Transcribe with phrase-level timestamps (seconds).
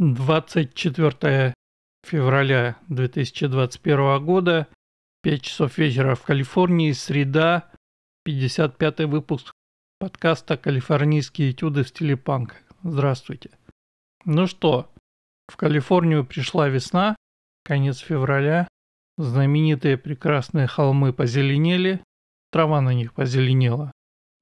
[0.00, 1.52] 24
[2.06, 4.66] февраля 2021 года,
[5.22, 7.70] 5 часов вечера в Калифорнии, среда,
[8.24, 9.52] 55 выпуск
[9.98, 12.56] подкаста «Калифорнийские этюды в стиле панк».
[12.82, 13.50] Здравствуйте.
[14.24, 14.90] Ну что,
[15.48, 17.14] в Калифорнию пришла весна,
[17.62, 18.68] конец февраля,
[19.18, 22.02] знаменитые прекрасные холмы позеленели,
[22.50, 23.92] трава на них позеленела.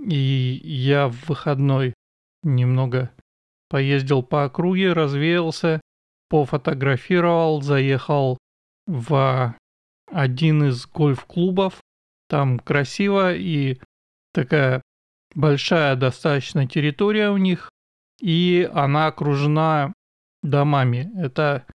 [0.00, 0.14] И
[0.62, 1.94] я в выходной
[2.44, 3.10] немного
[3.68, 5.80] Поездил по округе, развеялся,
[6.28, 8.38] пофотографировал, заехал
[8.86, 9.54] в
[10.10, 11.80] один из гольф-клубов.
[12.28, 13.78] Там красиво и
[14.32, 14.82] такая
[15.34, 17.70] большая достаточно территория у них.
[18.20, 19.92] И она окружена
[20.42, 21.10] домами.
[21.16, 21.66] Это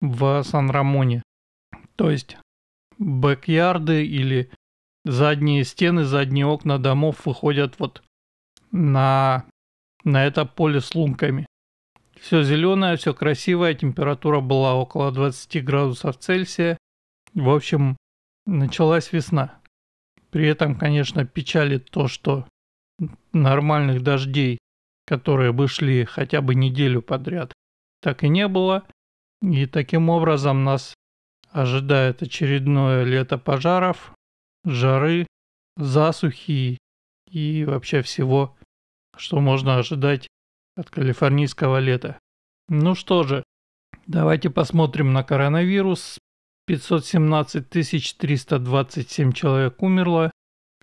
[0.00, 1.22] в Сан-Рамоне.
[1.96, 2.36] То есть
[2.98, 4.50] бэк-ярды или
[5.04, 8.02] задние стены, задние окна домов выходят вот
[8.70, 9.46] на
[10.04, 11.46] на это поле с лунками.
[12.20, 16.78] Все зеленое, все красивое, температура была около 20 градусов Цельсия.
[17.34, 17.96] В общем,
[18.46, 19.60] началась весна.
[20.30, 22.46] При этом, конечно, печалит то, что
[23.32, 24.58] нормальных дождей,
[25.06, 27.52] которые бы шли хотя бы неделю подряд,
[28.02, 28.84] так и не было.
[29.40, 30.94] И таким образом нас
[31.50, 34.12] ожидает очередное лето пожаров,
[34.64, 35.26] жары,
[35.76, 36.78] засухи
[37.30, 38.57] и вообще всего
[39.18, 40.28] что можно ожидать
[40.76, 42.18] от калифорнийского лета.
[42.68, 43.42] Ну что же,
[44.06, 46.18] давайте посмотрим на коронавирус.
[46.66, 50.30] 517 327 человек умерло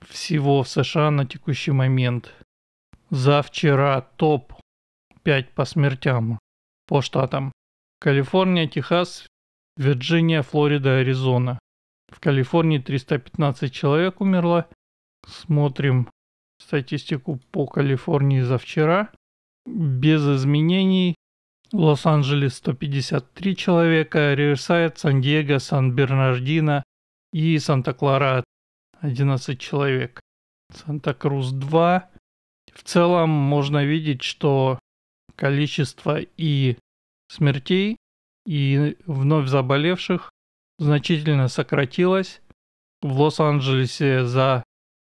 [0.01, 2.33] всего в США на текущий момент.
[3.11, 4.53] За вчера топ
[5.23, 6.39] 5 по смертям
[6.87, 7.51] по штатам.
[7.99, 9.27] Калифорния, Техас,
[9.77, 11.59] Вирджиния, Флорида, Аризона.
[12.11, 14.67] В Калифорнии 315 человек умерло.
[15.27, 16.09] Смотрим
[16.59, 19.11] статистику по Калифорнии за вчера.
[19.65, 21.15] Без изменений.
[21.73, 26.83] Лос-Анджелес 153 человека, Риверсайд, Сан-Диего, Сан-Бернардино
[27.33, 28.43] и Санта-Клара
[29.01, 30.21] 11 человек.
[30.71, 32.09] Санта-Крус 2.
[32.73, 34.79] В целом можно видеть, что
[35.35, 36.77] количество и
[37.29, 37.97] смертей,
[38.45, 40.31] и вновь заболевших
[40.79, 42.41] значительно сократилось.
[43.01, 44.63] В Лос-Анджелесе за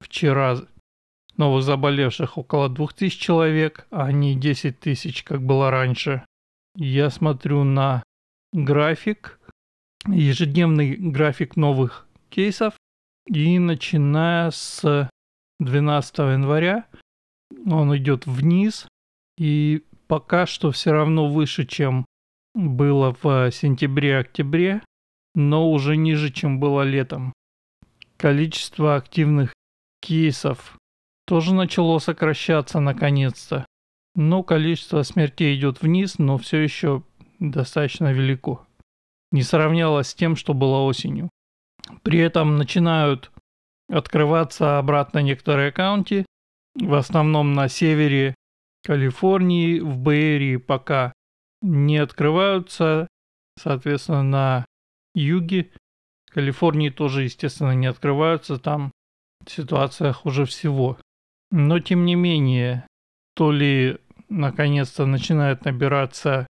[0.01, 0.57] вчера
[1.37, 6.23] Новых заболевших около 2000 человек, а не 10 тысяч, как было раньше.
[6.75, 8.03] Я смотрю на
[8.51, 9.39] график,
[10.07, 12.75] ежедневный график новых кейсов.
[13.27, 15.09] И начиная с
[15.59, 16.87] 12 января
[17.65, 18.87] он идет вниз.
[19.37, 22.05] И пока что все равно выше, чем
[22.53, 24.83] было в сентябре-октябре,
[25.35, 27.33] но уже ниже, чем было летом.
[28.17, 29.53] Количество активных
[30.01, 30.77] кейсов
[31.25, 33.65] тоже начало сокращаться наконец-то.
[34.15, 37.03] Но количество смертей идет вниз, но все еще
[37.39, 38.65] достаточно велико.
[39.31, 41.29] Не сравнялось с тем, что было осенью.
[42.03, 43.31] При этом начинают
[43.89, 46.25] открываться обратно некоторые аккаунты,
[46.75, 48.35] в основном на севере
[48.83, 51.13] Калифорнии, в Бэйрии пока
[51.61, 53.07] не открываются,
[53.57, 54.65] соответственно, на
[55.15, 55.71] юге
[56.29, 58.91] Калифорнии тоже, естественно, не открываются, там
[59.47, 60.97] ситуация хуже всего.
[61.55, 62.87] Но тем не менее,
[63.35, 66.47] то ли наконец-то начинает набираться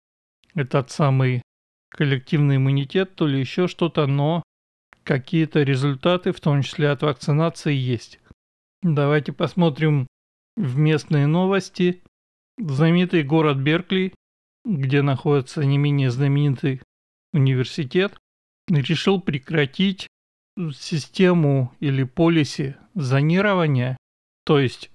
[0.55, 1.41] этот самый
[1.89, 4.43] коллективный иммунитет, то ли еще что-то, но
[5.03, 8.21] какие-то результаты, в том числе от вакцинации, есть.
[8.83, 10.07] Давайте посмотрим
[10.59, 12.03] в местные новости.
[12.59, 14.13] Знаменитый город Беркли,
[14.67, 16.83] где находится не менее знаменитый
[17.33, 18.19] университет,
[18.69, 20.09] решил прекратить
[20.75, 23.97] систему или полиси зонирования
[24.51, 24.90] то есть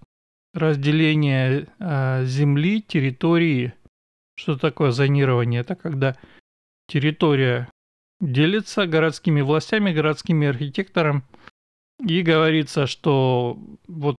[0.56, 3.74] разделение э, земли, территории.
[4.38, 5.62] Что такое зонирование?
[5.62, 6.18] Это когда
[6.88, 7.70] территория
[8.22, 11.26] делится городскими властями, городскими архитектором,
[12.00, 14.16] и говорится, что вот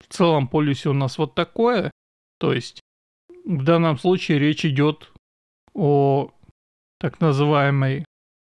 [0.00, 1.90] в целом полюсе у нас вот такое,
[2.38, 2.80] то есть
[3.44, 5.12] в данном случае речь идет
[5.74, 6.32] о
[6.98, 8.04] так называемой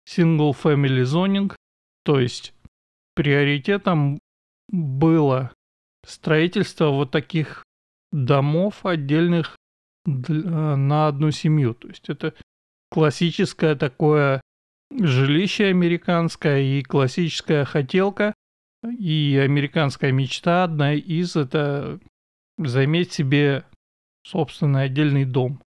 [0.08, 1.55] single family zoning,
[2.05, 2.55] то есть
[3.14, 4.19] приоритетом
[4.69, 5.52] было
[6.06, 7.64] строительство вот таких
[8.10, 9.56] домов отдельных
[10.04, 11.75] на одну семью.
[11.75, 12.34] То есть это
[12.90, 14.40] классическое такое
[14.90, 18.34] жилище американское и классическая хотелка
[18.84, 22.00] и американская мечта одна из это
[22.58, 23.64] заиметь себе
[24.26, 25.62] собственный отдельный дом.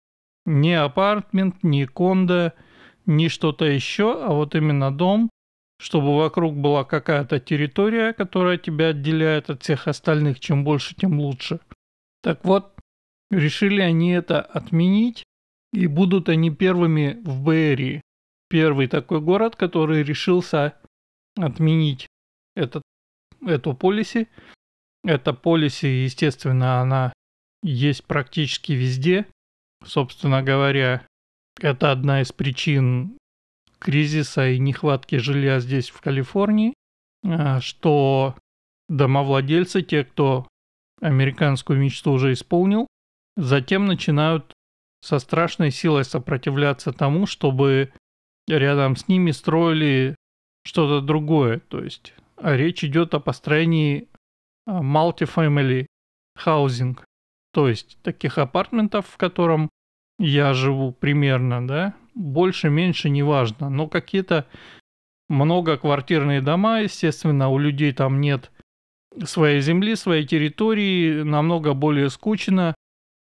[0.45, 2.53] Не апартмент, не кондо,
[3.05, 5.29] не что-то еще, а вот именно дом,
[5.77, 10.39] чтобы вокруг была какая-то территория, которая тебя отделяет от всех остальных.
[10.39, 11.60] Чем больше, тем лучше.
[12.22, 12.74] Так вот,
[13.30, 15.24] решили они это отменить.
[15.74, 18.01] И будут они первыми в Бэйрии.
[18.50, 20.80] Первый такой город, который решился
[21.36, 22.07] отменить
[22.56, 22.81] этот,
[23.45, 24.30] эту полиси.
[25.04, 27.12] Эта полиси, естественно, она
[27.62, 29.25] есть практически везде.
[29.83, 31.06] Собственно говоря,
[31.60, 33.18] это одна из причин
[33.80, 36.74] кризиса и нехватки жилья здесь, в Калифорнии,
[37.24, 38.36] а, что
[38.89, 40.48] домовладельцы, те, кто
[41.01, 42.88] американскую мечту уже исполнил,
[43.36, 44.54] затем начинают
[45.01, 47.92] со страшной силой сопротивляться тому, чтобы
[48.48, 50.16] рядом с ними строили
[50.66, 51.60] что-то другое.
[51.60, 54.10] То есть а речь идет о построении
[54.66, 55.86] а, multifamily
[56.44, 57.00] housing,
[57.54, 59.69] то есть таких апартментов, в котором
[60.19, 64.47] я живу примерно, да, больше, меньше, неважно, но какие-то
[65.29, 68.51] многоквартирные дома, естественно, у людей там нет
[69.23, 72.75] своей земли, своей территории, намного более скучно.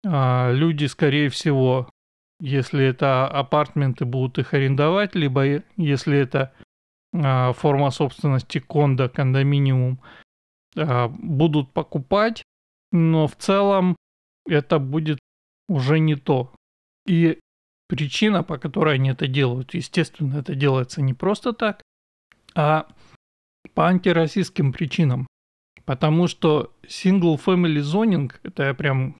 [0.06, 1.88] А люди, скорее всего,
[2.40, 6.52] если это апартменты, будут их арендовать, либо если это
[7.14, 10.00] а, форма собственности кондо, кондоминиум,
[10.76, 12.42] а, будут покупать,
[12.92, 13.96] но в целом
[14.46, 15.18] это будет
[15.68, 16.52] уже не то.
[17.06, 17.38] И
[17.94, 21.80] причина, по которой они это делают, естественно, это делается не просто так,
[22.54, 22.88] а
[23.74, 25.28] по антироссийским причинам.
[25.84, 29.16] Потому что single family zoning, это я прям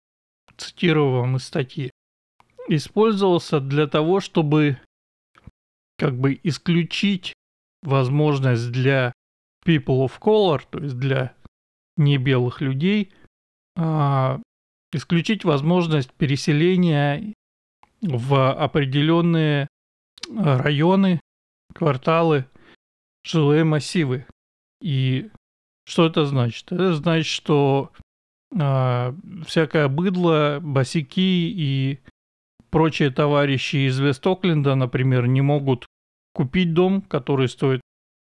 [0.57, 1.93] цитирую вам из статьи,
[2.69, 4.79] использовался для того, чтобы
[5.97, 7.33] как бы исключить
[7.83, 9.13] возможность для
[9.65, 11.37] people of color, то есть для
[11.97, 13.13] небелых людей,
[13.77, 14.41] а,
[14.93, 17.35] исключить возможность переселения
[18.05, 19.69] в определенные
[20.29, 21.21] районы,
[21.75, 22.47] кварталы,
[23.25, 24.27] жилые массивы.
[24.81, 25.31] И
[25.87, 26.71] что это значит?
[26.71, 27.93] Это значит, что
[28.55, 29.15] э,
[29.47, 32.01] всякое быдло, босики и
[32.71, 35.87] прочие товарищи из Вест-Окленда, например, не могут
[36.35, 37.81] купить дом, который стоит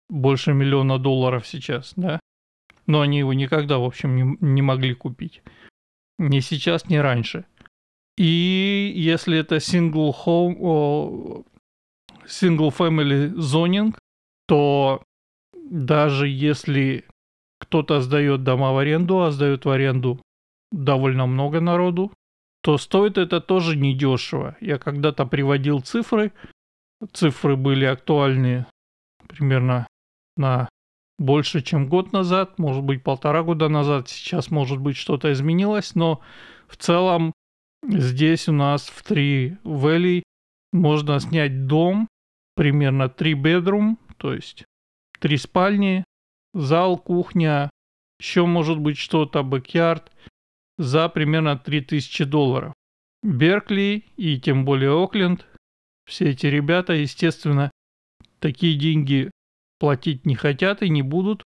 [0.09, 2.19] больше миллиона долларов сейчас, да?
[2.85, 5.41] Но они его никогда, в общем, не, не могли купить.
[6.19, 7.45] Ни сейчас, ни раньше.
[8.17, 11.45] И если это single home,
[12.25, 13.95] single family zoning,
[14.47, 15.03] то
[15.53, 17.05] даже если
[17.59, 20.19] кто-то сдает дома в аренду, а сдает в аренду
[20.71, 22.11] довольно много народу,
[22.61, 24.57] то стоит это тоже недешево.
[24.61, 26.31] Я когда-то приводил цифры,
[27.13, 28.65] цифры были актуальны
[29.27, 29.87] примерно
[30.37, 30.69] на
[31.19, 36.21] больше, чем год назад, может быть полтора года назад, сейчас может быть что-то изменилось, но
[36.67, 37.33] в целом
[37.87, 40.23] здесь у нас в Tri-Valley
[40.71, 42.07] можно снять дом,
[42.55, 44.65] примерно 3 bedroom, то есть
[45.19, 46.03] 3 спальни,
[46.53, 47.69] зал, кухня,
[48.19, 50.11] еще может быть что-то, backyard,
[50.77, 52.73] за примерно 3000 долларов.
[53.21, 55.45] Беркли и тем более Окленд,
[56.05, 57.71] все эти ребята, естественно,
[58.39, 59.31] такие деньги
[59.79, 61.43] платить не хотят и не будут.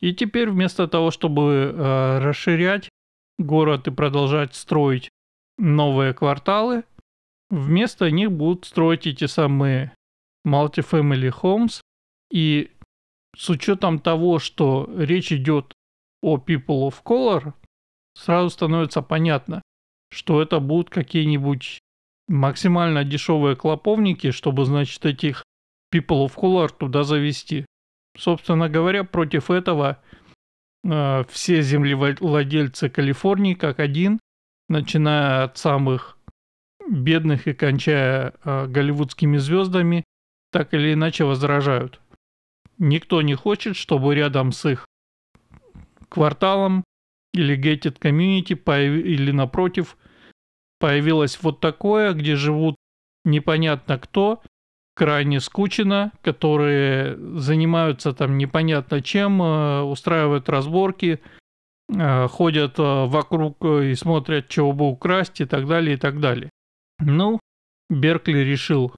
[0.00, 2.90] И теперь вместо того, чтобы э, расширять
[3.38, 5.08] город и продолжать строить
[5.58, 6.84] новые кварталы,
[7.50, 9.94] вместо них будут строить эти самые
[10.46, 11.80] multifamily homes.
[12.30, 12.72] И
[13.36, 15.72] с учетом того, что речь идет
[16.22, 17.52] о people of color,
[18.16, 19.62] сразу становится понятно,
[20.10, 21.80] что это будут какие-нибудь
[22.28, 25.44] максимально дешевые клоповники, чтобы, значит, этих
[25.92, 27.66] people of color туда завести.
[28.16, 30.00] Собственно говоря, против этого
[30.84, 34.20] э, все землевладельцы Калифорнии как один,
[34.68, 36.18] начиная от самых
[36.88, 40.04] бедных и кончая э, голливудскими звездами,
[40.52, 42.00] так или иначе возражают.
[42.78, 44.86] Никто не хочет, чтобы рядом с их
[46.08, 46.84] кварталом
[47.32, 49.04] или gated community появ...
[49.04, 49.96] или напротив
[50.78, 52.76] появилось вот такое, где живут
[53.24, 54.42] непонятно кто,
[54.94, 61.20] крайне скучно, которые занимаются там непонятно чем, э, устраивают разборки,
[61.90, 66.50] ходят э, вокруг и смотрят, чего бы украсть и так далее, и так далее.
[66.98, 67.40] Ну,
[67.90, 68.94] Беркли решил,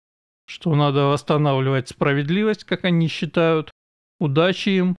[0.47, 3.71] что надо восстанавливать справедливость, как они считают.
[4.21, 4.97] Удачи им.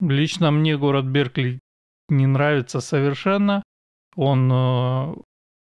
[0.00, 1.60] Лично мне город Беркли
[2.08, 3.62] не нравится совершенно.
[4.16, 5.14] Он э,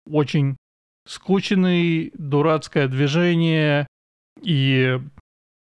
[0.10, 0.58] очень
[1.06, 3.88] скучный, дурацкое движение,
[4.42, 5.00] и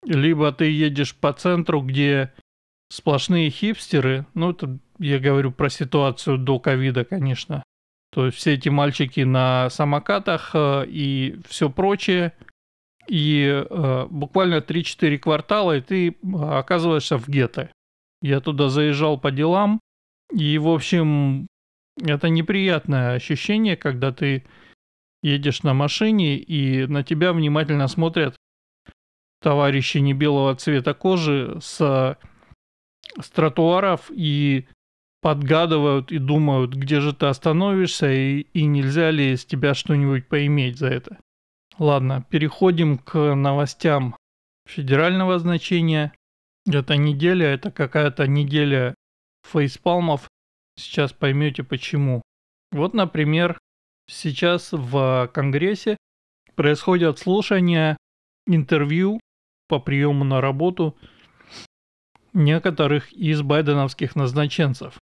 [0.04, 2.32] либо ты едешь по центру, где
[2.90, 7.62] сплошные хипстеры, ну это я говорю про ситуацию до ковида, конечно,
[8.12, 12.32] то есть все эти мальчики на самокатах э, и все прочее,
[13.08, 17.70] и э, буквально 3-4 квартала, и ты оказываешься в гетто.
[18.22, 19.80] Я туда заезжал по делам,
[20.32, 21.46] и, в общем,
[22.02, 24.44] это неприятное ощущение, когда ты
[25.22, 28.36] едешь на машине, и на тебя внимательно смотрят
[29.42, 32.18] товарищи не белого цвета кожи с,
[33.20, 34.66] с тротуаров и
[35.26, 40.78] подгадывают и думают, где же ты остановишься и, и нельзя ли с тебя что-нибудь поиметь
[40.78, 41.18] за это.
[41.80, 44.16] Ладно, переходим к новостям
[44.68, 46.12] федерального значения.
[46.64, 48.94] Эта неделя, это какая-то неделя
[49.44, 50.28] фейспалмов.
[50.78, 52.22] Сейчас поймете почему.
[52.70, 53.58] Вот, например,
[54.08, 55.96] сейчас в Конгрессе
[56.54, 57.96] происходят слушания
[58.46, 59.18] интервью
[59.66, 60.96] по приему на работу
[62.32, 65.00] некоторых из байденовских назначенцев.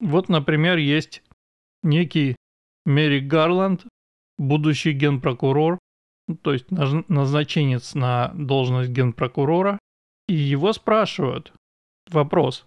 [0.00, 1.22] Вот, например, есть
[1.82, 2.36] некий
[2.84, 3.86] Мерик Гарланд,
[4.38, 5.78] будущий генпрокурор,
[6.26, 9.78] ну, то есть назначенец на должность генпрокурора,
[10.28, 11.52] и его спрашивают,
[12.10, 12.66] вопрос,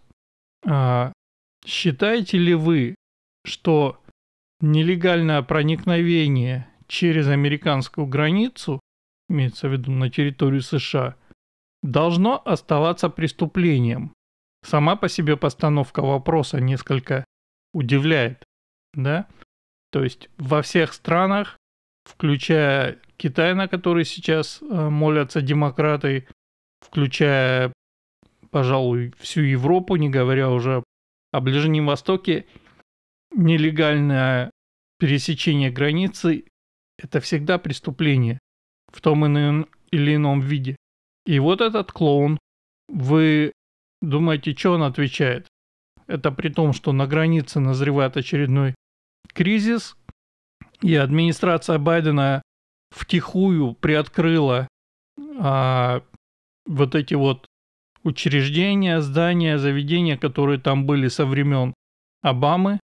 [0.66, 1.12] а,
[1.66, 2.96] считаете ли вы,
[3.46, 4.02] что
[4.62, 8.80] нелегальное проникновение через американскую границу,
[9.30, 11.16] имеется в виду на территорию США,
[11.84, 14.14] должно оставаться преступлением?
[14.64, 17.26] Сама по себе постановка вопроса несколько
[17.74, 18.44] удивляет,
[18.94, 19.28] да?
[19.92, 21.58] То есть во всех странах,
[22.06, 26.28] включая Китай, на который сейчас э, молятся демократы,
[26.82, 27.74] включая,
[28.52, 30.84] пожалуй, всю Европу, не говоря уже
[31.32, 32.46] о Ближнем Востоке,
[33.32, 34.52] нелегальное
[35.00, 36.46] пересечение границы–
[36.98, 38.40] это всегда преступление
[38.92, 39.26] в том
[39.92, 40.76] или ином виде.
[41.26, 42.40] И вот этот клоун,
[42.88, 43.52] вы
[44.02, 45.48] думаете, что он отвечает?
[46.08, 48.76] Это при том, что на границе назревает очередной
[49.34, 49.96] кризис,
[50.82, 52.42] и администрация Байдена
[52.92, 54.68] втихую приоткрыла
[55.40, 56.04] а,
[56.66, 57.46] вот эти вот
[58.04, 61.74] учреждения, здания, заведения, которые там были со времен
[62.22, 62.80] Обамы,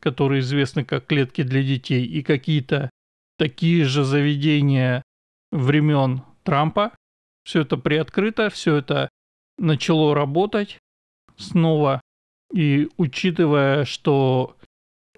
[0.00, 2.90] которые известны как клетки для детей, и какие-то
[3.38, 5.02] такие же заведения
[5.50, 6.92] времен Трампа.
[7.44, 9.08] Все это приоткрыто, все это
[9.58, 10.78] начало работать
[11.36, 12.00] снова.
[12.52, 14.56] И учитывая, что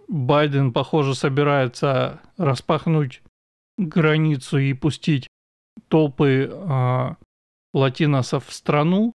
[0.09, 3.23] Байден, похоже, собирается распахнуть
[3.77, 5.27] границу и пустить
[5.89, 7.15] толпы э,
[7.75, 9.13] латиносов в страну,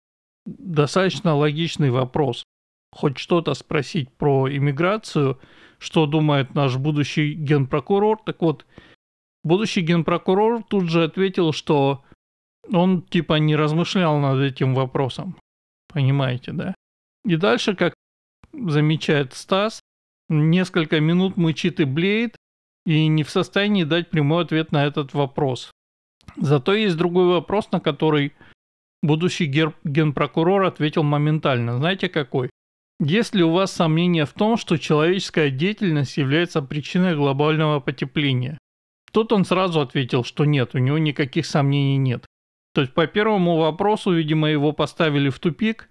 [0.46, 2.44] достаточно логичный вопрос.
[2.92, 5.38] Хоть что-то спросить про иммиграцию,
[5.78, 8.18] что думает наш будущий генпрокурор.
[8.26, 8.66] Так вот,
[9.44, 12.04] будущий генпрокурор тут же ответил, что
[12.68, 15.36] он типа не размышлял над этим вопросом.
[15.92, 16.74] Понимаете, да?
[17.24, 17.94] И дальше, как
[18.52, 19.80] замечает Стас,
[20.28, 22.36] несколько минут мычит и блеет,
[22.86, 25.70] и не в состоянии дать прямой ответ на этот вопрос.
[26.36, 28.32] Зато есть другой вопрос, на который
[29.02, 29.46] будущий
[29.84, 31.78] генпрокурор ответил моментально.
[31.78, 32.50] Знаете какой?
[33.00, 38.58] Есть ли у вас сомнения в том, что человеческая деятельность является причиной глобального потепления?
[39.12, 42.26] Тут он сразу ответил, что нет, у него никаких сомнений нет.
[42.80, 45.90] То есть по первому вопросу, видимо, его поставили в тупик,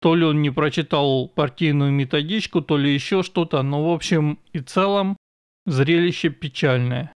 [0.00, 4.60] то ли он не прочитал партийную методичку, то ли еще что-то, но в общем и
[4.60, 5.16] целом
[5.66, 7.12] зрелище печальное.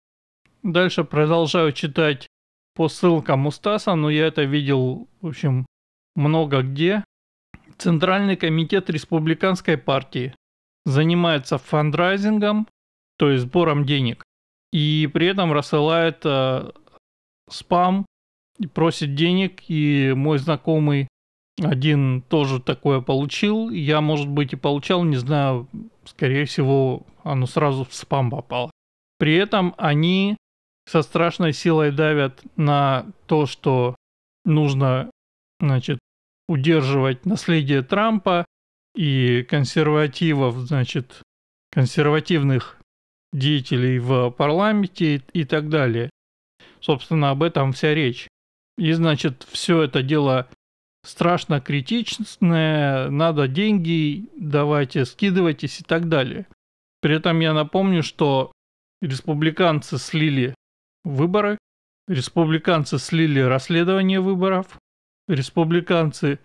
[0.63, 2.25] Дальше продолжаю читать
[2.73, 5.67] по ссылкам у Стаса, но я это видел, в общем,
[6.15, 7.03] много где.
[7.77, 10.33] Центральный комитет республиканской партии
[10.87, 12.67] занимается фандрайзингом,
[13.19, 14.23] то есть сбором денег,
[14.71, 16.71] и при этом рассылает э,
[17.47, 18.07] спам
[18.67, 21.07] просит денег, и мой знакомый
[21.61, 23.69] один тоже такое получил.
[23.69, 25.67] Я, может быть, и получал, не знаю,
[26.05, 28.71] скорее всего, оно сразу в спам попало.
[29.19, 30.37] При этом они
[30.89, 33.95] со страшной силой давят на то, что
[34.45, 35.09] нужно,
[35.59, 35.99] значит,
[36.47, 38.45] удерживать наследие Трампа
[38.95, 41.21] и консервативов, значит,
[41.71, 42.77] консервативных
[43.31, 46.09] деятелей в парламенте и так далее.
[46.81, 48.27] Собственно, об этом вся речь.
[48.77, 50.49] И, значит, все это дело
[51.03, 56.47] страшно критичное, надо деньги, давайте скидывайтесь и так далее.
[57.01, 58.51] При этом я напомню, что
[59.01, 60.55] республиканцы слили
[61.03, 61.57] выборы,
[62.07, 64.77] республиканцы слили расследование выборов,
[65.27, 66.39] республиканцы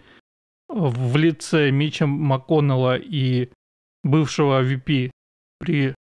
[0.69, 3.51] в лице Мича МакКоннелла и
[4.03, 5.11] бывшего VP
[5.59, 5.95] при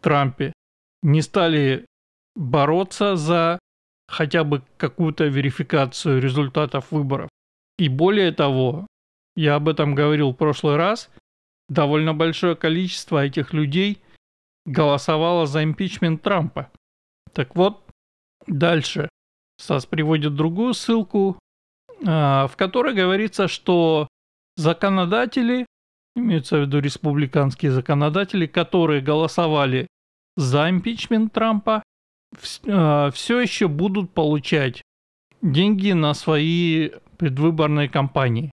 [0.00, 0.52] Трампе
[1.02, 1.86] не стали
[2.34, 3.58] бороться за
[4.12, 7.30] хотя бы какую-то верификацию результатов выборов.
[7.78, 8.86] И более того,
[9.34, 11.08] я об этом говорил в прошлый раз,
[11.70, 14.02] довольно большое количество этих людей
[14.66, 16.70] голосовало за импичмент Трампа.
[17.32, 17.82] Так вот,
[18.46, 19.08] дальше
[19.56, 21.38] САС приводит другую ссылку,
[22.06, 24.08] а, в которой говорится, что
[24.56, 25.64] законодатели,
[26.14, 29.86] имеются в виду республиканские законодатели, которые голосовали
[30.36, 31.82] за импичмент Трампа,
[32.38, 34.82] все еще будут получать
[35.42, 38.50] деньги на свои предвыборные кампании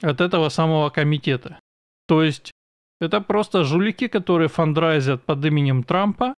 [0.00, 1.58] от этого самого комитета.
[2.06, 2.52] То есть
[3.00, 6.34] это просто жулики, которые фандрайзят под именем Трампа,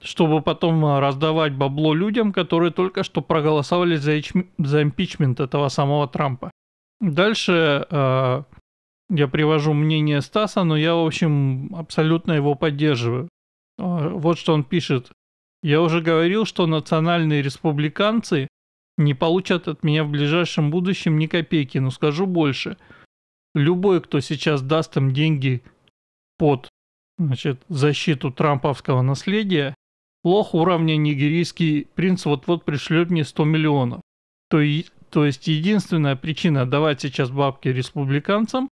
[0.00, 6.08] чтобы потом раздавать бабло людям, которые только что проголосовали за, ич- за импичмент этого самого
[6.08, 6.50] Трампа.
[7.00, 8.42] Дальше э,
[9.10, 13.28] я привожу мнение Стаса, но я, в общем, абсолютно его поддерживаю.
[13.78, 15.10] Э, вот что он пишет.
[15.62, 18.48] Я уже говорил, что национальные республиканцы
[18.96, 22.76] не получат от меня в ближайшем будущем ни копейки, но скажу больше.
[23.54, 25.62] Любой, кто сейчас даст им деньги
[26.38, 26.68] под
[27.18, 29.74] значит, защиту трамповского наследия,
[30.24, 34.00] лох уровня нигерийский принц вот-вот пришлет мне 100 миллионов.
[34.48, 38.68] То, и, то есть единственная причина давать сейчас бабки республиканцам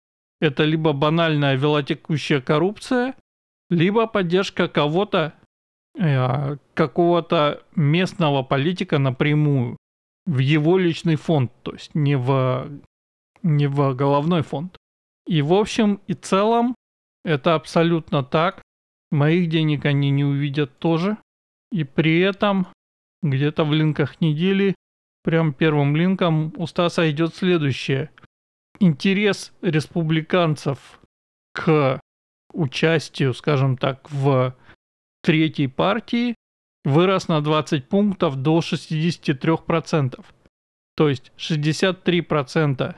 [0.44, 3.16] это либо банальная велотекущая коррупция,
[3.70, 5.34] либо поддержка кого-то,
[5.96, 9.78] какого-то местного политика напрямую
[10.26, 12.70] в его личный фонд, то есть не в,
[13.44, 14.78] не в головной фонд.
[15.28, 16.76] И в общем и целом
[17.24, 18.62] это абсолютно так.
[19.12, 21.18] Моих денег они не увидят тоже.
[21.72, 22.68] И при этом
[23.22, 24.76] где-то в линках недели,
[25.24, 28.10] прям первым линком у Стаса идет следующее.
[28.80, 31.00] Интерес республиканцев
[31.54, 32.00] к
[32.52, 34.56] участию, скажем так, в
[35.24, 36.36] третьей партии
[36.84, 40.24] вырос на 20 пунктов до 63%.
[40.96, 42.96] То есть 63%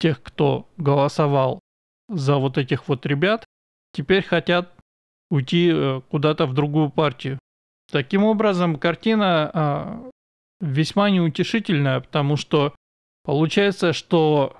[0.00, 1.60] тех, кто голосовал
[2.08, 3.44] за вот этих вот ребят,
[3.92, 4.72] теперь хотят
[5.30, 7.38] уйти э, куда-то в другую партию.
[7.90, 10.10] Таким образом, картина а,
[10.60, 12.74] весьма неутешительная, потому что
[13.22, 14.56] получается, что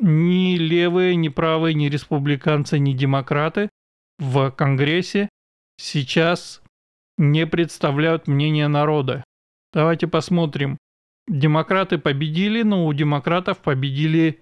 [0.00, 3.70] ни левые, ни правые, ни республиканцы, ни демократы
[4.18, 5.28] в Конгрессе
[5.80, 6.62] сейчас
[7.16, 9.24] не представляют мнение народа.
[9.72, 10.76] Давайте посмотрим.
[11.26, 14.40] Демократы победили, но у демократов победили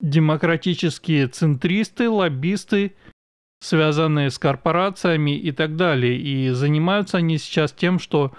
[0.00, 2.94] демократические центристы, лоббисты,
[3.60, 6.18] связанные с корпорациями и так далее.
[6.18, 8.32] И занимаются они сейчас тем, что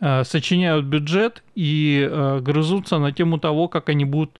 [0.00, 4.38] э, сочиняют бюджет и э, грызутся на тему того, как они будут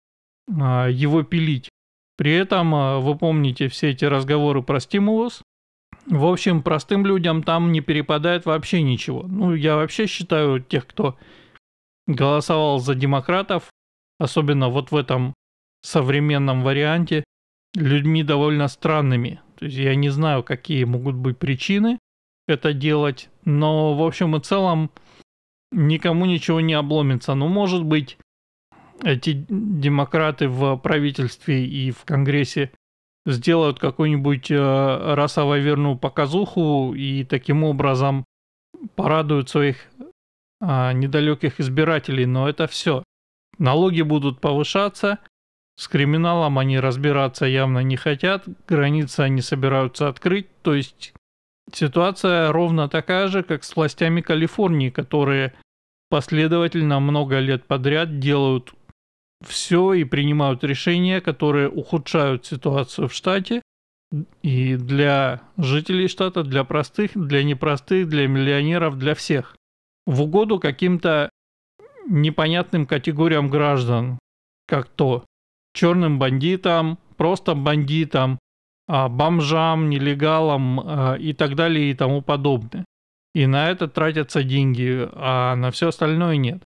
[0.49, 1.69] э, его пилить.
[2.17, 5.43] При этом э, вы помните все эти разговоры про стимулус.
[6.07, 9.23] В общем, простым людям там не перепадает вообще ничего.
[9.23, 11.17] Ну, я вообще считаю тех, кто
[12.07, 13.71] голосовал за демократов,
[14.19, 15.35] особенно вот в этом
[15.83, 17.25] современном варианте,
[17.75, 19.41] людьми довольно странными.
[19.57, 21.99] То есть я не знаю, какие могут быть причины
[22.49, 24.91] это делать, но в общем и целом
[25.71, 27.35] никому ничего не обломится.
[27.35, 28.19] Ну, может быть,
[29.03, 32.73] эти демократы в правительстве и в Конгрессе
[33.27, 38.25] сделают какую-нибудь э, расово верную показуху и таким образом
[38.97, 39.89] порадуют своих
[40.61, 43.05] э, недалеких избирателей, но это все.
[43.59, 45.19] Налоги будут повышаться,
[45.77, 51.15] с криминалом они разбираться явно не хотят, границы они собираются открыть, то есть
[51.73, 55.55] ситуация ровно такая же, как с властями Калифорнии, которые
[56.11, 58.75] последовательно много лет подряд делают
[59.47, 63.63] все и принимают решения, которые ухудшают ситуацию в штате
[64.43, 69.57] и для жителей штата, для простых, для непростых, для миллионеров, для всех.
[70.07, 71.31] В угоду каким-то
[72.09, 74.19] непонятным категориям граждан,
[74.67, 75.25] как то
[75.73, 78.39] черным бандитам, просто бандитам,
[78.89, 82.85] а, бомжам, нелегалам а, и так далее и тому подобное.
[83.35, 86.63] И на это тратятся деньги, а на все остальное нет.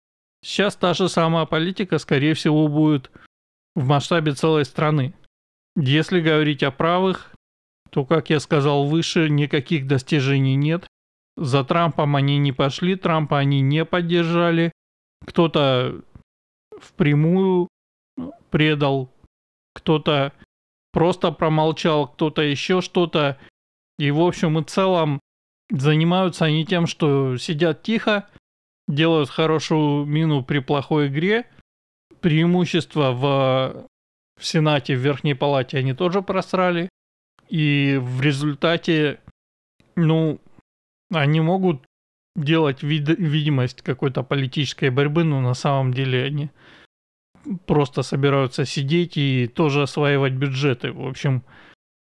[0.44, 3.12] Сейчас та же самая политика, скорее всего, будет
[3.76, 5.14] в масштабе целой страны.
[5.76, 7.32] Если говорить о правых,
[7.92, 10.88] то, как я сказал выше, никаких достижений нет.
[11.38, 14.72] За Трампом они не пошли, Трампа они не поддержали.
[15.26, 16.02] Кто-то
[16.80, 17.68] впрямую
[18.50, 19.10] предал,
[19.74, 20.34] кто-то
[20.92, 23.38] просто промолчал, кто-то еще что-то.
[23.98, 25.20] И в общем и целом
[25.70, 28.28] занимаются они тем, что сидят тихо,
[28.88, 31.48] делают хорошую мину при плохой игре.
[32.20, 33.88] Преимущество в,
[34.40, 36.90] в Сенате, в Верхней Палате они тоже просрали.
[37.50, 39.20] И в результате,
[39.96, 40.40] ну,
[41.12, 41.84] они могут
[42.36, 46.50] делать вид видимость какой-то политической борьбы, но на самом деле они
[47.66, 50.92] просто собираются сидеть и тоже осваивать бюджеты.
[50.92, 51.44] В общем,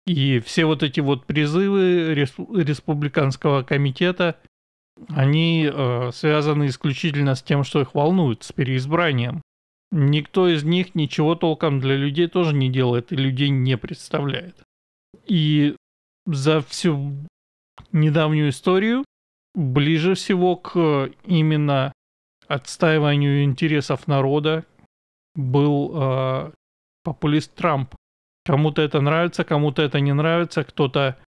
[0.07, 4.39] и все вот эти вот призывы республиканского комитета,
[5.09, 9.43] они э, связаны исключительно с тем, что их волнует, с переизбранием.
[9.91, 14.57] Никто из них ничего толком для людей тоже не делает и людей не представляет.
[15.27, 15.77] И
[16.27, 17.15] за всю
[17.93, 19.05] недавнюю историю
[19.55, 21.93] ближе всего к именно
[22.49, 24.65] отстаиванию интересов народа
[25.35, 26.53] был э,
[27.03, 27.95] популист Трамп.
[28.45, 31.19] Кому-то это нравится, кому-то это не нравится, кто-то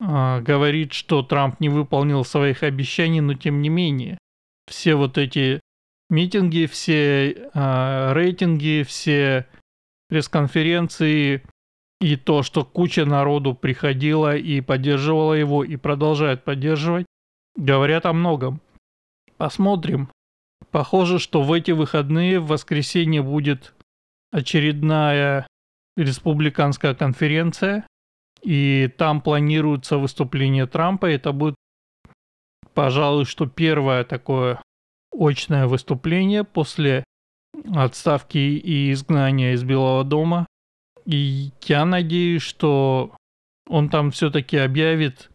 [0.00, 4.18] говорит, что Трамп не выполнил своих обещаний, но тем не менее.
[4.66, 5.60] Все вот эти
[6.08, 9.46] митинги, все э, рейтинги, все
[10.08, 11.42] пресс-конференции
[12.00, 17.06] и то, что куча народу приходила и поддерживала его и продолжает поддерживать,
[17.56, 18.60] говорят о многом.
[19.36, 20.10] Посмотрим.
[20.70, 23.74] Похоже, что в эти выходные в воскресенье будет
[24.32, 25.46] очередная
[25.96, 27.86] республиканская конференция,
[28.42, 31.06] и там планируется выступление Трампа.
[31.06, 31.54] Это будет,
[32.74, 34.60] пожалуй, что первое такое
[35.12, 37.04] очное выступление после
[37.74, 40.46] отставки и изгнания из Белого дома.
[41.04, 43.14] И я надеюсь, что
[43.68, 45.30] он там все-таки объявит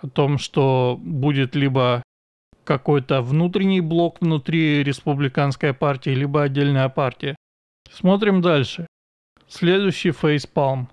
[0.00, 2.02] о том, что будет либо
[2.64, 7.34] какой-то внутренний блок внутри республиканской партии, либо отдельная партия.
[7.90, 8.86] Смотрим дальше.
[9.48, 10.88] Следующий фейспалм.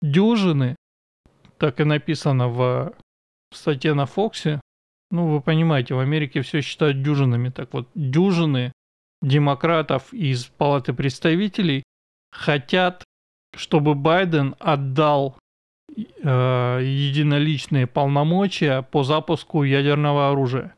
[0.00, 0.76] Дюжины,
[1.58, 2.94] так и написано в,
[3.52, 4.60] статье на Фоксе.
[5.10, 7.48] Ну, вы понимаете, в Америке все считают дюжинами.
[7.48, 8.72] Так вот, дюжины
[9.22, 11.82] демократов из Палаты представителей
[12.30, 13.04] хотят,
[13.56, 15.38] чтобы Байден отдал
[15.96, 20.74] э, единоличные полномочия по запуску ядерного оружия.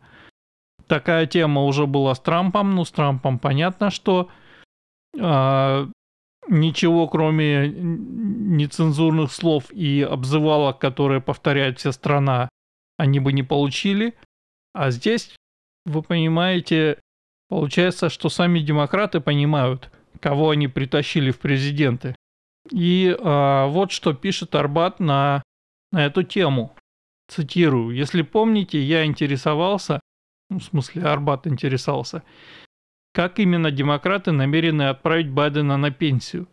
[0.87, 4.29] Такая тема уже была с Трампом, ну с Трампом понятно, что
[5.19, 5.87] э,
[6.51, 12.49] ничего кроме нецензурных слов и обзывалок, которые повторяет вся страна,
[12.99, 14.15] они бы не получили.
[14.75, 15.35] А здесь,
[15.87, 16.99] вы понимаете,
[17.49, 22.15] получается, что сами демократы понимают, кого они притащили в президенты.
[22.71, 25.43] И э, вот что пишет Арбат на,
[25.93, 26.75] на эту тему.
[27.29, 27.95] Цитирую.
[27.95, 30.01] Если помните, я интересовался,
[30.51, 32.25] ну, в смысле Арбат интересовался,
[33.13, 36.49] как именно демократы намерены отправить Байдена на пенсию.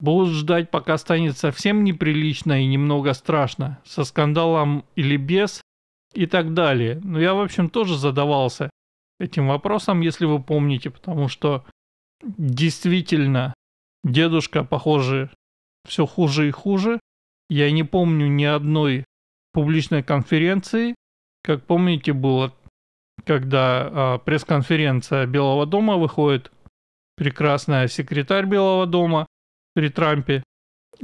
[0.00, 5.60] Будут ждать, пока станет совсем неприлично и немного страшно, со скандалом или без,
[6.14, 7.00] и так далее.
[7.02, 8.70] Но я, в общем, тоже задавался
[9.18, 11.64] этим вопросом, если вы помните, потому что
[12.22, 13.54] действительно
[14.04, 15.30] дедушка, похоже,
[15.86, 17.00] все хуже и хуже.
[17.48, 19.04] Я не помню ни одной
[19.52, 20.94] публичной конференции.
[21.42, 22.54] Как помните, было,
[23.28, 26.50] когда а, пресс-конференция Белого дома выходит,
[27.16, 29.26] прекрасная секретарь Белого дома
[29.74, 30.42] при Трампе,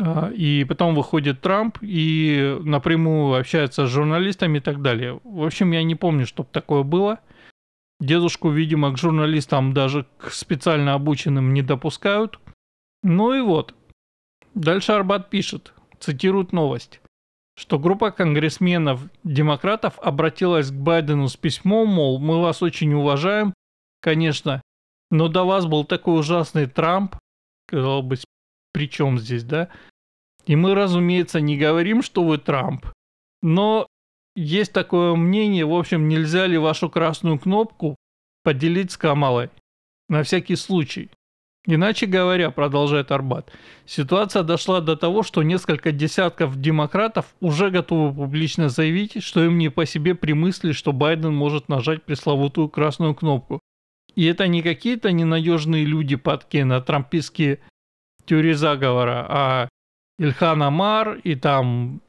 [0.01, 5.21] а, и потом выходит Трамп и напрямую общается с журналистами и так далее.
[5.23, 7.21] В общем, я не помню, чтобы такое было.
[8.01, 12.41] Дедушку, видимо, к журналистам даже к специально обученным не допускают.
[13.03, 13.75] Ну и вот,
[14.55, 17.01] Дальше Арбат пишет, цитирует новость,
[17.57, 23.55] что группа конгрессменов-демократов обратилась к Байдену с письмом, мол, мы вас очень уважаем,
[24.01, 24.61] конечно,
[25.11, 27.17] но до вас был такой ужасный Трамп,
[27.67, 28.17] казалось бы,
[28.73, 29.69] при чем здесь, да?
[30.47, 32.87] И мы, разумеется, не говорим, что вы Трамп,
[33.41, 33.87] но
[34.35, 37.95] есть такое мнение, в общем, нельзя ли вашу красную кнопку
[38.43, 39.51] поделить с Камалой?
[40.09, 41.11] На всякий случай.
[41.67, 43.51] Иначе говоря, продолжает Арбат,
[43.87, 49.71] ситуация дошла до того, что несколько десятков демократов уже готовы публично заявить, что им не
[49.71, 53.61] по себе при мысли, что Байден может нажать пресловутую красную кнопку.
[54.15, 57.61] И это не какие-то ненадежные люди падки на трампийские
[58.27, 59.69] теории заговора, а
[60.19, 62.03] Ильхан Амар и там,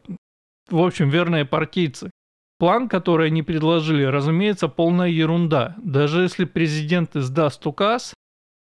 [0.70, 2.12] в общем, верные партийцы.
[2.60, 5.76] План, который они предложили, разумеется, полная ерунда.
[5.78, 8.13] Даже если президент издаст указ,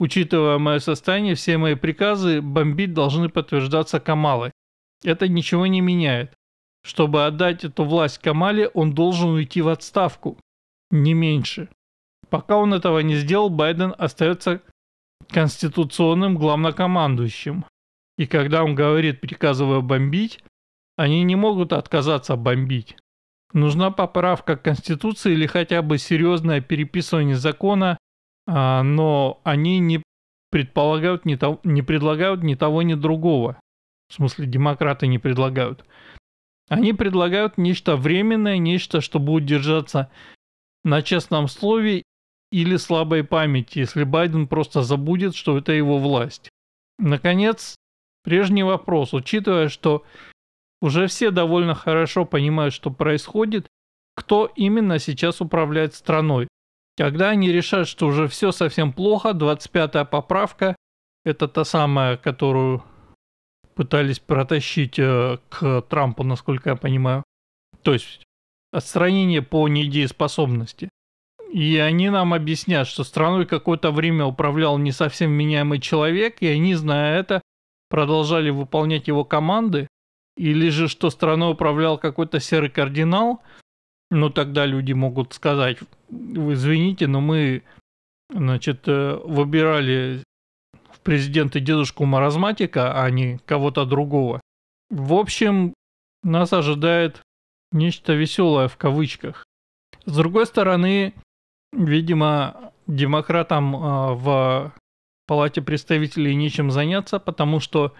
[0.02, 4.50] Учитывая мое состояние, все мои приказы бомбить должны подтверждаться Камалой.
[5.04, 6.34] Это ничего не меняет.
[6.84, 10.40] Чтобы отдать эту власть Камале, он должен уйти в отставку.
[10.90, 11.70] Не меньше.
[12.32, 14.64] Пока он этого не сделал, Байден остается
[15.30, 17.64] конституционным главнокомандующим.
[18.18, 20.44] И когда он говорит, приказывая бомбить,
[20.98, 22.98] они не могут отказаться бомбить.
[23.54, 28.00] Нужна поправка к Конституции или хотя бы серьезное переписывание закона
[28.48, 30.02] а, но они не
[30.50, 33.60] предполагают ни того, не предлагают ни того, ни другого.
[34.10, 35.86] В смысле, демократы не предлагают.
[36.70, 40.12] Они предлагают нечто временное, нечто, что будет держаться
[40.84, 42.04] на честном слове
[42.52, 46.50] или слабой памяти, если Байден просто забудет, что это его власть.
[46.98, 47.76] Наконец,
[48.24, 49.14] прежний вопрос.
[49.14, 50.06] Учитывая, что
[50.82, 53.68] уже все довольно хорошо понимают, что происходит,
[54.16, 56.48] кто именно сейчас управляет страной.
[57.02, 60.76] Когда они решат, что уже все совсем плохо, 25-я поправка,
[61.26, 62.84] это та самая, которую
[63.74, 67.24] пытались протащить э, к Трампу, насколько я понимаю.
[67.82, 68.24] То есть
[68.72, 70.90] отстранение по недееспособности.
[71.52, 76.76] И они нам объяснят, что страной какое-то время управлял не совсем меняемый человек, и они,
[76.76, 77.42] зная это,
[77.90, 79.88] продолжали выполнять его команды,
[80.38, 83.42] или же что страной управлял какой-то серый кардинал,
[84.12, 87.64] ну тогда люди могут сказать, извините, но мы,
[88.30, 90.24] значит, э, выбирали
[90.92, 94.42] в президенты дедушку маразматика, а не кого-то другого.
[94.90, 95.74] В общем,
[96.24, 97.22] нас ожидает
[97.72, 99.46] нечто веселое в кавычках.
[100.06, 101.14] С другой стороны,
[101.72, 103.80] видимо, демократам э,
[104.16, 104.74] в
[105.26, 107.96] Палате представителей нечем заняться, потому что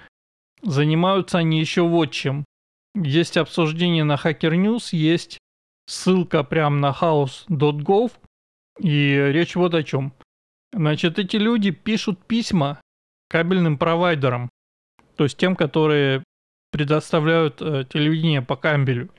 [0.62, 2.44] занимаются они еще вот чем.
[2.96, 5.38] Есть обсуждение на Hacker News, есть
[5.92, 8.12] ссылка прямо на house.gov,
[8.80, 10.14] и речь вот о чем.
[10.74, 12.82] Значит, эти люди пишут письма
[13.30, 14.50] кабельным провайдерам,
[15.18, 16.24] то есть тем, которые
[16.72, 19.10] предоставляют э, телевидение по кабелю.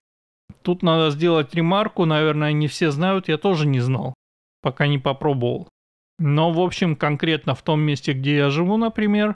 [0.63, 4.15] Тут надо сделать ремарку, наверное, не все знают, я тоже не знал,
[4.63, 5.69] пока не попробовал.
[6.19, 9.35] Но, в общем, конкретно в том месте, где я живу, например,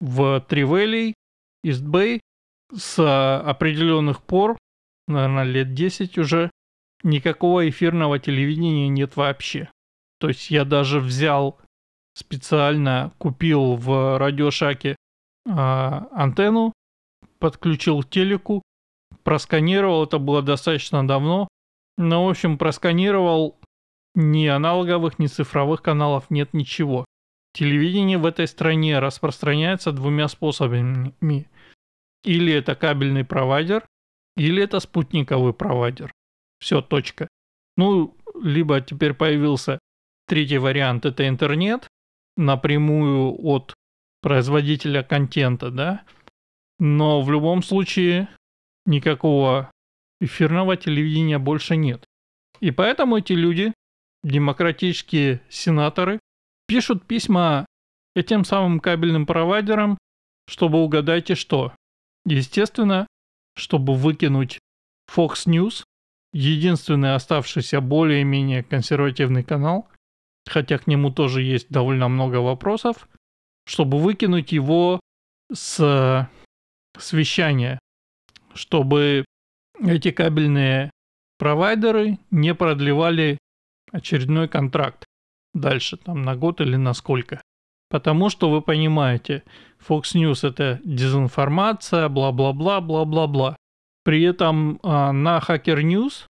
[0.00, 1.14] в Тривелли,
[1.62, 2.20] Истбэй,
[2.74, 2.98] с
[3.40, 4.56] определенных пор,
[5.06, 6.50] наверное, лет 10 уже,
[7.02, 9.70] никакого эфирного телевидения нет вообще.
[10.18, 11.58] То есть я даже взял
[12.14, 16.72] специально, купил в радиошаке э, антенну,
[17.38, 18.62] подключил телеку,
[19.22, 21.48] просканировал, это было достаточно давно,
[21.96, 23.56] но, в общем, просканировал
[24.14, 27.04] ни аналоговых, ни цифровых каналов нет ничего.
[27.52, 31.14] Телевидение в этой стране распространяется двумя способами.
[32.24, 33.86] Или это кабельный провайдер,
[34.36, 36.12] или это спутниковый провайдер.
[36.58, 37.28] Все, точка.
[37.76, 39.78] Ну, либо теперь появился
[40.26, 41.88] третий вариант, это интернет,
[42.36, 43.74] напрямую от
[44.20, 46.04] производителя контента, да.
[46.78, 48.28] Но в любом случае
[48.86, 49.70] никакого
[50.20, 52.04] эфирного телевидения больше нет.
[52.60, 53.72] И поэтому эти люди
[54.22, 56.18] демократические сенаторы
[56.66, 57.66] пишут письма
[58.14, 59.98] этим самым кабельным провайдерам,
[60.48, 61.72] чтобы угадайте что.
[62.24, 63.06] Естественно,
[63.56, 64.58] чтобы выкинуть
[65.10, 65.84] Fox News,
[66.32, 69.88] единственный оставшийся более-менее консервативный канал,
[70.46, 73.08] хотя к нему тоже есть довольно много вопросов,
[73.66, 75.00] чтобы выкинуть его
[75.52, 76.28] с,
[76.98, 77.78] с вещания,
[78.54, 79.24] чтобы
[79.80, 80.90] эти кабельные
[81.38, 83.38] провайдеры не продлевали
[83.92, 85.04] очередной контракт
[85.54, 87.40] дальше, там на год или на сколько.
[87.90, 89.44] Потому что вы понимаете,
[89.86, 93.56] Fox News это дезинформация, бла-бла-бла, бла-бла-бла.
[94.08, 96.24] При этом а, на Hacker News,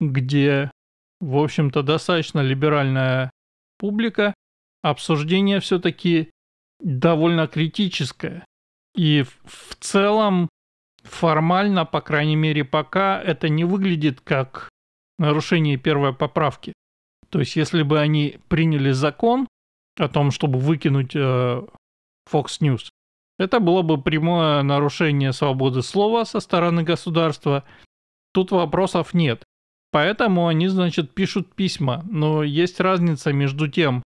[0.00, 0.70] где,
[1.18, 3.30] в общем-то, достаточно либеральная
[3.78, 4.34] публика,
[4.82, 6.30] обсуждение все-таки
[6.78, 8.44] довольно критическое.
[8.94, 10.50] И в целом,
[11.04, 14.68] формально, по крайней мере, пока это не выглядит как
[15.18, 16.74] нарушение первой поправки.
[17.30, 19.48] То есть, если бы они приняли закон
[19.96, 21.62] о том, чтобы выкинуть э,
[22.30, 22.90] Fox News,
[23.38, 27.64] это было бы прямое нарушение свободы слова со стороны государства.
[28.32, 29.44] Тут вопросов нет.
[29.90, 32.04] Поэтому они, значит, пишут письма.
[32.08, 34.02] Но есть разница между тем,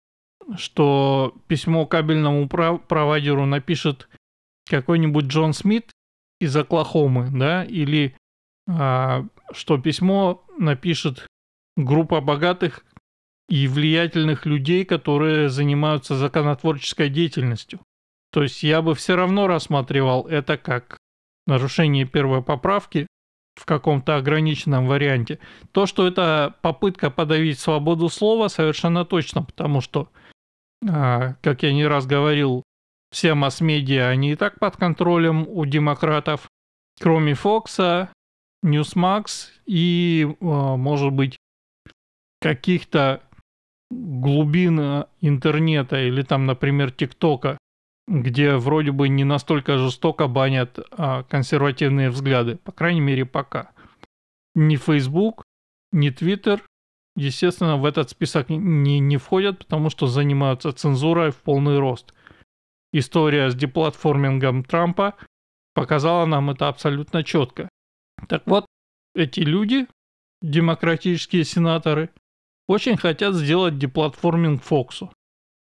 [0.57, 4.09] что письмо кабельному провайдеру напишет
[4.69, 5.91] какой-нибудь Джон Смит
[6.39, 8.17] из Оклахомы, да, или
[8.69, 11.27] а, что письмо напишет
[11.77, 12.85] группа богатых
[13.49, 17.81] и влиятельных людей, которые занимаются законотворческой деятельностью.
[18.33, 20.99] То есть я бы все равно рассматривал это как
[21.47, 23.07] нарушение первой поправки
[23.57, 25.39] в каком-то ограниченном варианте.
[25.73, 30.09] То, что это попытка подавить свободу слова, совершенно точно, потому что,
[30.89, 32.63] а, как я не раз говорил,
[33.11, 36.49] все масс-медиа, они и так под контролем у демократов,
[37.01, 38.11] кроме Фокса,
[38.65, 41.37] Newsmax и, а, может быть,
[42.41, 43.23] каких-то
[43.91, 47.59] глубин интернета или там, например, ТикТока,
[48.11, 53.71] где вроде бы не настолько жестоко банят а, консервативные взгляды, по крайней мере пока.
[54.57, 55.45] Ни Facebook,
[55.93, 56.61] ни Twitter,
[57.15, 62.13] естественно, в этот список не, не входят, потому что занимаются цензурой в полный рост.
[62.93, 65.15] История с деплатформингом Трампа
[65.75, 67.69] показала нам это абсолютно четко.
[68.29, 68.67] Так вот,
[69.15, 69.87] эти люди,
[70.43, 72.11] демократические сенаторы,
[72.67, 75.13] очень хотят сделать деплатформинг Фоксу,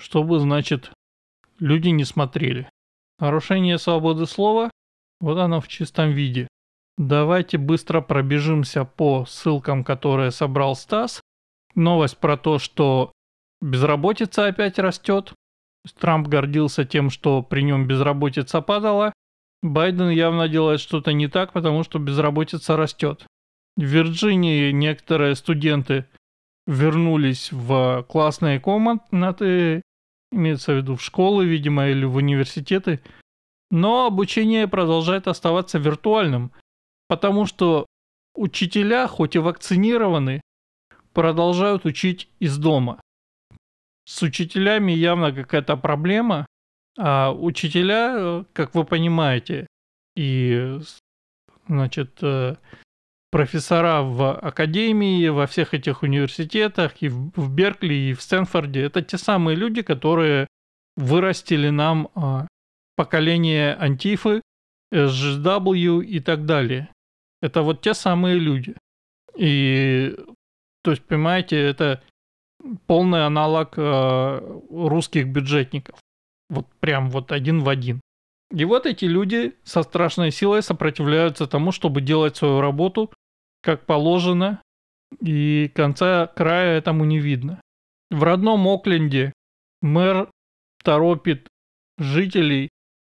[0.01, 0.93] чтобы, значит,
[1.59, 2.69] люди не смотрели.
[3.19, 4.71] Нарушение свободы слова,
[5.21, 6.49] вот оно в чистом виде.
[6.99, 11.21] Давайте быстро пробежимся по ссылкам, которые собрал Стас.
[11.75, 13.13] Новость про то, что
[13.61, 15.33] безработица опять растет.
[16.01, 19.13] Трамп гордился тем, что при нем безработица падала.
[19.63, 23.27] Байден явно делает что-то не так, потому что безработица растет.
[23.77, 26.07] В Вирджинии некоторые студенты
[26.67, 29.83] вернулись в классные комнаты,
[30.37, 33.01] имеется в виду в школы, видимо, или в университеты,
[33.71, 36.53] но обучение продолжает оставаться виртуальным,
[37.09, 37.87] потому что
[38.35, 40.41] учителя, хоть и вакцинированы,
[41.13, 43.01] продолжают учить из дома.
[44.05, 46.47] С учителями явно какая-то проблема,
[46.99, 49.67] а учителя, как вы понимаете,
[50.15, 50.79] и
[51.67, 52.57] значит, э,
[53.37, 59.19] профессора в академии, во всех этих университетах, и в Беркли, и в Стэнфорде, это те
[59.19, 60.47] самые люди, которые
[60.97, 62.47] вырастили нам а,
[62.97, 64.41] поколение антифы,
[64.91, 66.89] SGW и так далее.
[67.43, 68.75] Это вот те самые люди.
[69.37, 70.17] И,
[70.83, 72.03] то есть, понимаете, это
[72.87, 75.99] полный аналог э, русских бюджетников.
[76.49, 78.01] Вот прям вот один в один.
[78.51, 83.13] И вот эти люди со страшной силой сопротивляются тому, чтобы делать свою работу
[83.67, 84.63] как положено,
[85.21, 87.61] и конца края этому не видно.
[88.13, 89.33] В родном Окленде
[89.83, 90.31] мэр
[90.85, 91.49] торопит
[91.99, 92.69] жителей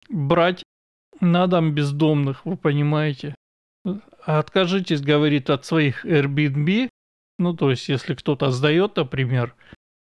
[0.08, 0.64] брать
[1.20, 3.36] на дом бездомных, вы понимаете.
[4.24, 6.88] Откажитесь, говорит, от своих Airbnb,
[7.38, 9.54] ну то есть если кто-то сдает, например,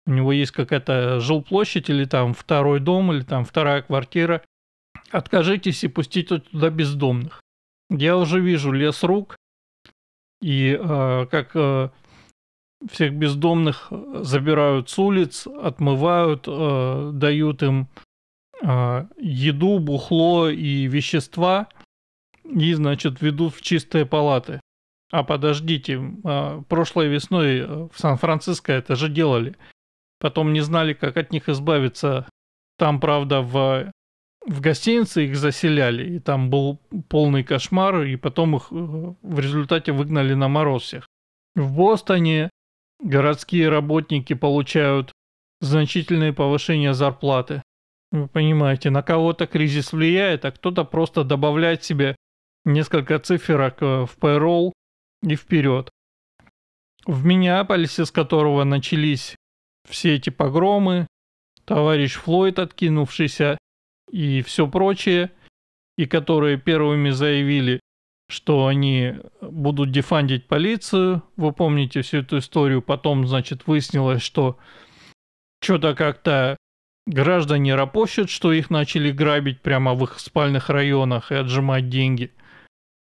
[0.06, 4.42] у него есть какая-то жилплощадь или там второй дом или там вторая квартира,
[5.10, 7.42] откажитесь и пустите туда бездомных.
[7.90, 9.36] Я уже вижу лес рук,
[10.42, 11.88] и э, как э,
[12.90, 17.88] всех бездомных забирают с улиц, отмывают, э, дают им
[18.60, 21.68] э, еду, бухло и вещества,
[22.44, 24.60] и, значит, ведут в чистые палаты.
[25.12, 29.56] А подождите, э, прошлой весной в Сан-Франциско это же делали.
[30.18, 32.28] Потом не знали, как от них избавиться.
[32.78, 33.92] Там, правда, в
[34.46, 39.92] в гостинице их заселяли, и там был полный кошмар, и потом их э, в результате
[39.92, 41.06] выгнали на мороз всех.
[41.54, 42.50] В Бостоне
[43.00, 45.12] городские работники получают
[45.60, 47.62] значительные повышения зарплаты.
[48.10, 52.16] Вы понимаете, на кого-то кризис влияет, а кто-то просто добавляет себе
[52.64, 54.72] несколько циферок э, в payroll
[55.22, 55.88] и вперед.
[57.06, 59.36] В Миннеаполисе, с которого начались
[59.88, 61.06] все эти погромы,
[61.64, 63.58] товарищ Флойд, откинувшийся
[64.12, 65.32] и все прочее,
[65.96, 67.80] и которые первыми заявили,
[68.28, 71.22] что они будут дефандить полицию.
[71.36, 72.82] Вы помните всю эту историю.
[72.82, 74.58] Потом, значит, выяснилось, что
[75.60, 76.56] что-то как-то
[77.06, 82.32] граждане рапощут, что их начали грабить прямо в их спальных районах и отжимать деньги.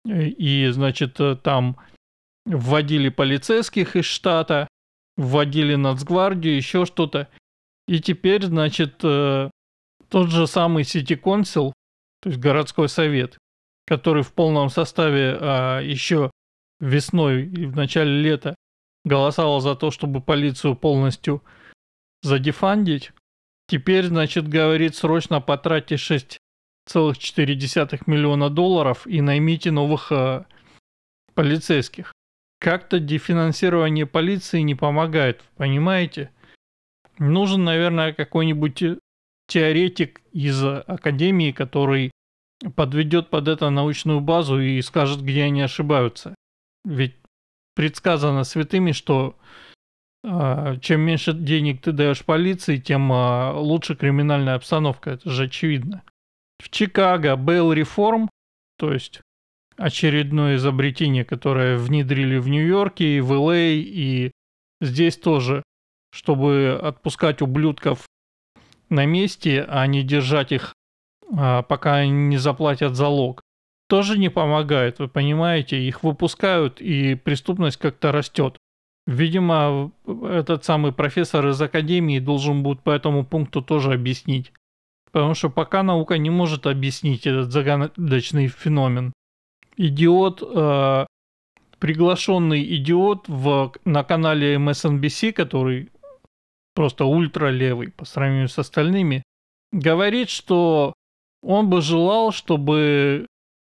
[0.07, 1.77] И, значит, там
[2.47, 4.69] вводили полицейских из штата,
[5.17, 7.29] вводили нацгвардию, еще что-то.
[7.87, 9.51] И теперь, значит, э,
[10.11, 11.73] тот же самый City Council,
[12.21, 13.39] то есть городской совет,
[13.87, 16.31] который в полном составе а, еще
[16.81, 18.55] весной и в начале лета
[19.05, 21.43] голосовал за то, чтобы полицию полностью
[22.23, 23.13] задефандить,
[23.69, 30.47] теперь, значит, говорит, срочно потратьте 6,4 миллиона долларов и наймите новых а,
[31.35, 32.13] полицейских.
[32.59, 36.31] Как-то дефинансирование полиции не помогает, понимаете?
[37.19, 38.83] Нужен, наверное, какой-нибудь
[39.51, 42.13] теоретик из академии, который
[42.77, 46.35] подведет под это научную базу и скажет, где они ошибаются.
[46.85, 47.17] Ведь
[47.75, 49.37] предсказано святыми, что
[50.23, 55.11] э, чем меньше денег ты даешь полиции, тем э, лучше криминальная обстановка.
[55.11, 56.03] Это же очевидно.
[56.63, 58.29] В Чикаго Bail Reform,
[58.79, 59.21] то есть
[59.77, 64.31] очередное изобретение, которое внедрили в Нью-Йорке и в Л.А., и
[64.81, 65.63] здесь тоже,
[66.13, 68.07] чтобы отпускать ублюдков
[68.91, 70.75] на месте, а не держать их,
[71.37, 73.41] а, пока не заплатят залог.
[73.89, 78.57] Тоже не помогает, вы понимаете, их выпускают и преступность как-то растет.
[79.07, 84.53] Видимо, этот самый профессор из академии должен будет по этому пункту тоже объяснить.
[85.11, 89.13] Потому что пока наука не может объяснить этот загадочный феномен.
[89.77, 91.07] Идиот, э,
[91.81, 95.91] приглашенный идиот в, на канале MSNBC, который
[96.75, 99.23] просто ультралевый по сравнению с остальными,
[99.73, 100.95] говорит, что
[101.43, 103.27] он бы желал, чтобы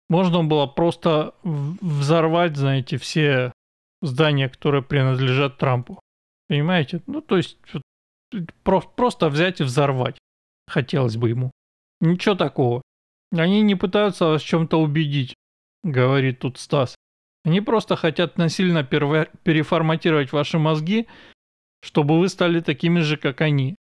[0.09, 3.51] можно было просто взорвать, знаете, все
[4.01, 5.99] здания, которые принадлежат Трампу.
[6.47, 7.01] Понимаете?
[7.07, 7.57] Ну, то есть
[8.63, 10.17] просто взять и взорвать.
[10.67, 11.51] Хотелось бы ему.
[12.01, 12.81] Ничего такого.
[13.31, 15.33] Они не пытаются вас чем-то убедить,
[15.83, 16.95] говорит тут Стас.
[17.45, 21.07] Они просто хотят насильно переформатировать ваши мозги
[21.83, 23.75] чтобы вы стали такими же, как они.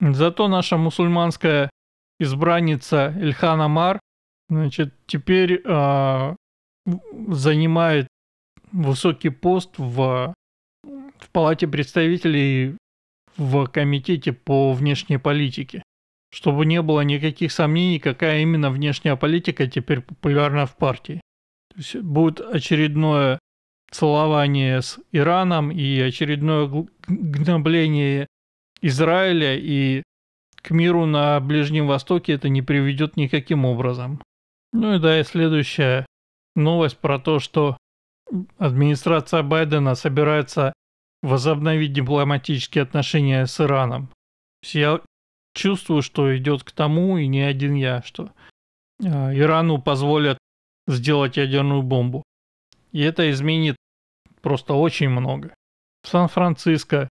[0.00, 1.70] Зато наша мусульманская
[2.20, 3.98] избранница Ильхан Амар,
[4.48, 6.36] значит, теперь э,
[7.28, 8.06] занимает
[8.70, 10.34] высокий пост в,
[10.84, 12.76] в Палате представителей
[13.36, 15.82] в Комитете по внешней политике.
[16.30, 21.20] Чтобы не было никаких сомнений, какая именно внешняя политика теперь популярна в партии.
[21.70, 23.38] То есть будет очередное
[23.90, 28.26] целование с Ираном и очередное гнобление
[28.82, 30.02] Израиля, и
[30.56, 34.20] к миру на Ближнем Востоке это не приведет никаким образом.
[34.72, 36.06] Ну и да, и следующая
[36.54, 37.76] новость про то, что
[38.58, 40.72] администрация Байдена собирается
[41.22, 44.10] возобновить дипломатические отношения с Ираном.
[44.62, 45.00] Я
[45.54, 48.30] чувствую, что идет к тому, и не один я, что
[49.04, 50.38] а, Ирану позволят
[50.86, 52.22] сделать ядерную бомбу.
[52.92, 53.76] И это изменит
[54.40, 55.54] просто очень много.
[56.02, 57.08] В Сан-Франциско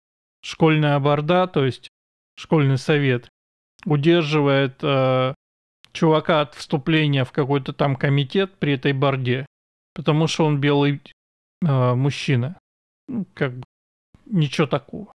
[0.43, 1.89] школьная борда, то есть
[2.35, 3.29] школьный совет,
[3.85, 5.33] удерживает э,
[5.93, 9.45] чувака от вступления в какой-то там комитет при этой борде,
[9.93, 11.01] потому что он белый
[11.65, 12.57] э, мужчина.
[13.07, 13.63] Ну, как бы
[14.25, 15.11] ничего такого.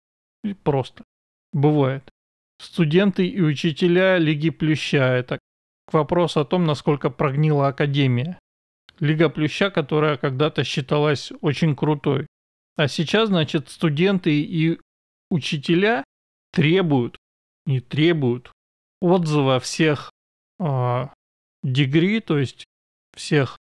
[0.64, 1.04] Просто.
[1.54, 2.04] Бывает.
[2.60, 5.04] Студенты и учителя Лиги Плюща.
[5.04, 5.40] Это
[5.92, 8.40] вопросу о том, насколько прогнила Академия.
[9.00, 12.28] Лига Плюща, которая когда-то считалась очень крутой.
[12.78, 14.80] А сейчас, значит, студенты и
[15.30, 16.04] учителя
[16.52, 17.18] требуют,
[17.66, 18.52] не требуют,
[19.02, 20.12] отзыва всех
[20.60, 21.08] э,
[21.64, 22.66] дегри, то есть
[23.16, 23.58] всех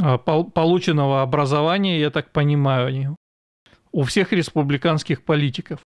[0.00, 3.16] э, пол, полученного образования, я так понимаю,
[3.92, 5.80] у всех республиканских политиков.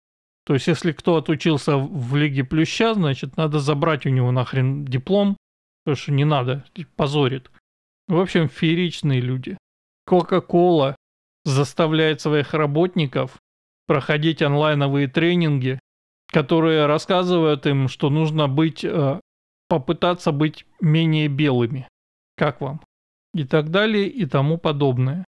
[0.44, 5.36] То есть, если кто отучился в Лиге Плюща, значит, надо забрать у него нахрен диплом,
[5.84, 7.50] потому что не надо, позорит.
[8.08, 9.58] В общем, фееричные люди.
[10.06, 10.96] Кока-кола
[11.44, 13.38] заставляет своих работников
[13.86, 15.80] проходить онлайновые тренинги,
[16.28, 19.20] которые рассказывают им, что нужно быть, э,
[19.68, 21.88] попытаться быть менее белыми.
[22.36, 22.80] Как вам?
[23.34, 25.24] И так далее и тому подобное.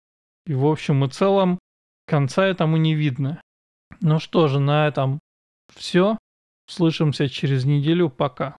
[0.46, 1.58] И в общем и целом
[2.06, 3.40] конца этому не видно.
[4.00, 5.18] Ну что же, на этом
[5.74, 6.18] все.
[6.68, 8.10] Слышимся через неделю.
[8.10, 8.56] Пока.